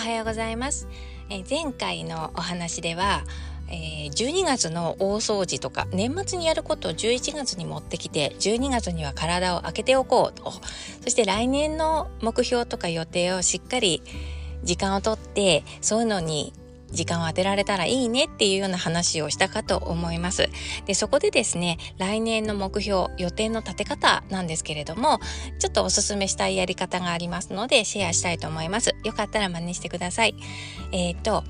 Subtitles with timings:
[0.00, 0.88] はようございます。
[1.28, 3.22] え前回のお話では、
[3.68, 10.52] え、12月の大掃除とか年末にやることを11月に持ってきて12月には体を開けておこうと
[11.02, 14.02] そして来年の目標とか予定をしっかり
[14.64, 16.52] 時間をとってそういうのに
[16.92, 20.48] 時間を当てられたらいいねっていうような話をしたかと思います。
[20.86, 25.20] で、そこでですね、来年の目標、予定の立て方なんですけれども、
[25.58, 28.94] ちょっとおすすめしたいやり方がありますので、シェアしたいと思います。
[29.04, 30.34] よかったら真似してください。
[30.92, 31.44] えっ、ー、と、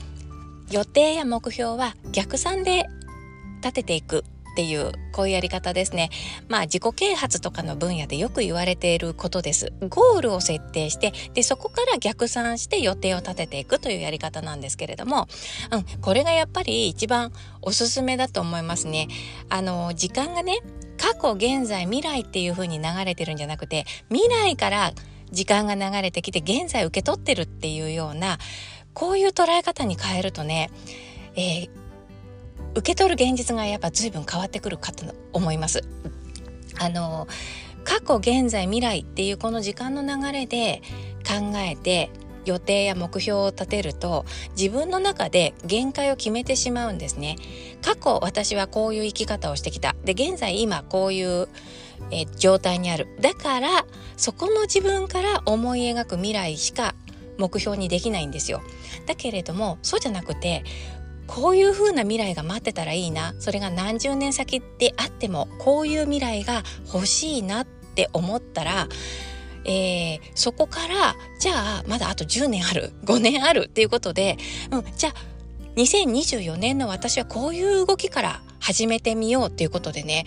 [0.71, 2.87] 予定や目標は逆算で
[3.61, 6.11] 立てていくっていうこういうやり方ですね。
[6.49, 9.73] まあ自己啓発とかの分野でよく言われていることです。
[9.89, 15.29] ゴールを設定してでそこから逆算して予定を立てていくというやり方なんですけれども、
[15.73, 17.33] うん、これがやっぱり一番
[17.63, 19.09] おすすめだと思いますね。
[19.49, 20.61] あの時間がね
[20.99, 24.93] 過去現在未来っていう風に流れてるんじゃなくて未来から
[25.33, 28.39] 時間が流れてきて現在受け取ってるっていうような
[28.93, 30.71] こういう捉え方に変えるとね、
[31.37, 31.71] えー、
[32.75, 35.83] 受け取る現実がやっぱ随分変わってくるかと思います。
[36.79, 37.27] あの
[37.85, 40.83] 過去現在未来っていうこの時間の流れで
[41.27, 42.11] 考えて
[42.45, 44.25] 予定や目標を立てると
[44.57, 47.37] 自分の中で限界を決めてしまうんですね。
[47.83, 49.95] 過去私はこういう生き方をしてきた。
[50.05, 51.49] で現在今こういう
[52.11, 53.09] え状態にある。
[53.21, 56.95] だからそこの自分から思い描く未来しか
[57.39, 58.63] 目標にできないんですよ。
[59.07, 60.65] だけれどもそうじゃなくて
[61.31, 63.35] こういう風な未来が待ってたらいいな。
[63.39, 68.89] それが何十年先であってもこういう未来が欲しいなって思ったら
[69.65, 74.39] えー、そこからじゃあまだあと10年ある 5年あるっていうことで、
[74.71, 75.15] うん、じゃあ
[75.77, 80.25] 2024年の私はこういう動きから始めてみようっていうことでね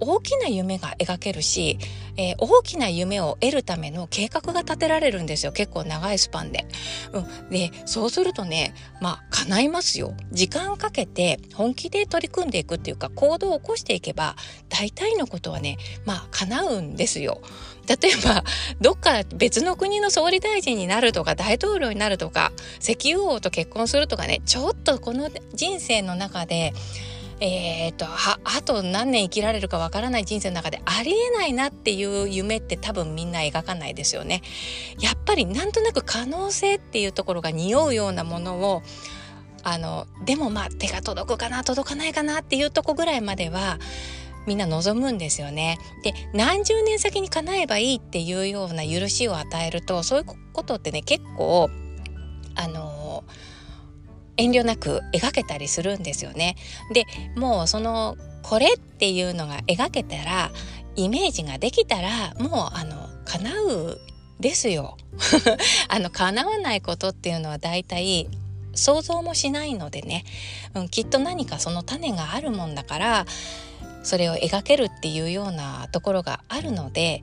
[0.00, 1.78] 大きな夢が描けるし、
[2.16, 6.66] えー、大きな夢を得るための計画が立てられるんですよ結構長いスパンで。
[7.12, 10.14] うん、でそうするとねまあ叶いますよ。
[10.32, 14.36] 時間かけて本気で取り組んでいくっていうか行動を起こしていけば
[14.68, 17.40] 大体のことはねまあ叶うんですよ。
[17.86, 18.42] 例えば
[18.80, 26.72] どっか別の国の総理大臣になるとか大統領になるとか石油王と結婚するとかねちょっとこの人生の中で
[27.38, 34.40] えーと、あと何年生きられるかわからない人生の中でありえないなっていう夢って多分みんな描かないですよね。
[34.98, 38.82] やっぱりなんとなく可能性っていうところが匂うようなものを
[39.62, 43.78] あのでもまあ手が届くかな届かないかなっていうとこぐらいまでは
[44.46, 45.78] みんな望むんですよね。
[46.04, 51.68] で何十年先に叶えばいいっていうような許しを与えるとそういうことってね結構
[52.54, 52.85] あの
[54.36, 56.56] 遠慮なく描けたりするんですよね。
[56.92, 57.04] で
[57.36, 60.50] もうそのこれっていうのが描けたら
[60.94, 64.00] イメージができたらもうあの叶う
[64.40, 64.96] ですよ。
[65.88, 68.28] あの叶わないことっていうのは大体
[68.74, 70.24] 想像もしないのでね、
[70.74, 73.26] うん、きっと何かその種があるもんだから
[74.02, 77.22] それを描けるっていうようなところがあるので、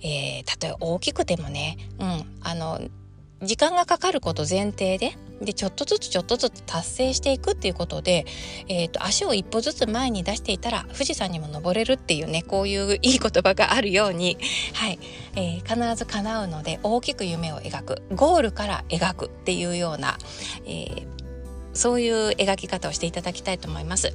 [0.00, 2.80] えー、例えば大きくてもね、うん、あの
[3.42, 8.24] 時間がかかること前提ででちょっとずつちょっとずつ達成していくっていうことで、
[8.68, 14.38] えーと、足を一歩ずつ前に出していたら富士山にも登れるっていうねこういういい言葉があるように、
[14.74, 14.98] はい
[15.34, 20.18] えー、必ず叶うので大きく夢を描くゴールから描くっていうような、
[20.66, 21.16] えー
[21.76, 24.10] そういう描き方をしていただきたいと思います。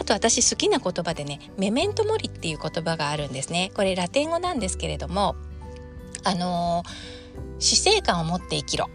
[0.00, 3.70] あと私好きな言葉でね、メメントモリっていう言葉があるんですね。
[3.72, 5.36] これラテン語なんですけれども、
[6.24, 7.24] あのー
[7.58, 8.88] 死生観を持って生きろ、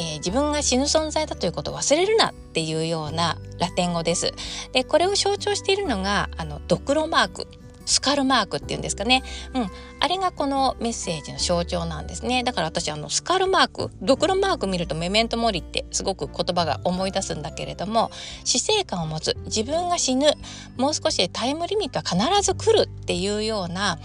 [0.00, 4.32] えー、自分が死ぬ存在だということを忘れるなっていうようなラテン語です。
[4.72, 7.46] でこれを象徴しているのがあのドクロマーク
[7.84, 9.24] スカルマークっていうんですかね。
[9.52, 9.70] うん。
[9.98, 12.44] あれがこのメッセージの象徴なんですね。
[12.44, 18.12] だから私あのスカルマーク、ドクロマーク見るとメメントモリってすごく言葉が思い出すんだけれども、
[18.44, 20.34] 死生観を持つ、自分が死ぬ、
[20.76, 23.98] もう少しでタイムリミットは必ず来るっていうような、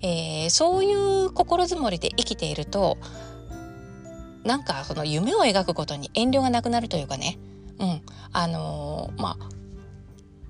[0.00, 2.96] えー、そういう心づもりで生きていると
[4.46, 7.38] なんかその夢を描くことに遠慮がなくなるというかね、
[7.78, 8.02] うん。
[8.32, 9.48] あのー、まあ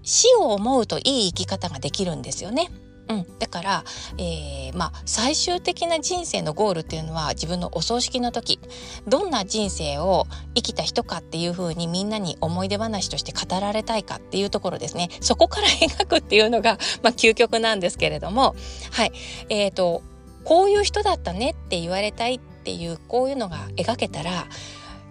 [0.02, 2.70] 死を思うといい生き方ができるんですよね。
[3.08, 3.84] うん、だから、
[4.18, 8.58] えー、まあ、最終的な人生のゴールっていうのは自分のお葬式の時。
[9.06, 15.08] どんな人生を生きた人かっていうふうにみんなに思い出話として語られたいかっていうところですね。
[15.20, 18.56] そこから描くっていうのが、 まあ、究極なんですけれども。
[18.90, 19.12] はい。
[19.50, 20.02] えーと、
[20.44, 24.48] こういう人だったねって言われたいってていうこういうのが描けたら、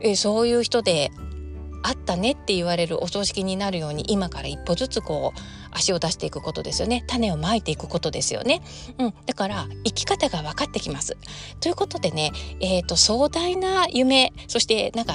[0.01, 1.09] え、そういう人で
[1.83, 5.39] あったねって言われるお葬式になるように今から一歩ずつこう
[5.71, 7.05] 足を出していくことですよね。
[7.07, 8.61] 種をまいていくことですよね、
[8.97, 11.15] うん、だから生き方が分かってきます。
[11.61, 15.13] ということでね、えーと、壮大な夢そしてなんか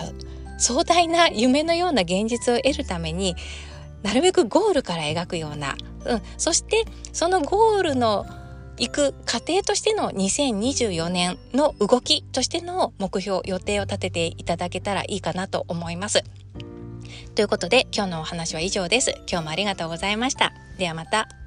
[0.58, 3.34] 壮大な夢のような現実を得るために
[4.02, 5.76] なるべくゴールから描くような、
[6.06, 8.24] うん、そしてそのゴールの
[8.80, 16.24] 行く過程としての2024年の動きとしての目標予定を立てていただけたらいいかなと思います。
[17.34, 19.14] ということで今日のお話は以上です。
[19.30, 20.52] 今日もありがとうございました。
[20.78, 21.39] ではまた。